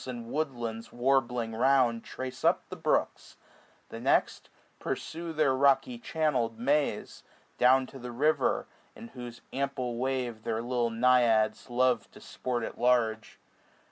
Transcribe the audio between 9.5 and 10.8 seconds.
ample wave Their